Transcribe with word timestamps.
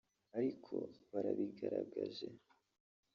ariko 0.37 0.75
barabigaragaje 1.11 2.27